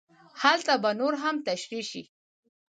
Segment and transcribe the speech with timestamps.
[0.41, 2.03] هلته به نور هم تشرېح شي.